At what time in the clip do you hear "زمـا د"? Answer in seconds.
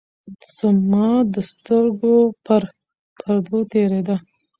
0.57-1.35